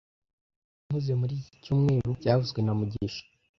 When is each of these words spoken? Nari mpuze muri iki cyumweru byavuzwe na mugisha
Nari 0.03 0.83
mpuze 0.87 1.13
muri 1.21 1.33
iki 1.39 1.55
cyumweru 1.63 2.09
byavuzwe 2.19 2.59
na 2.61 2.73
mugisha 2.79 3.23